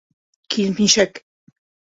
Килмешәк! 0.55 1.21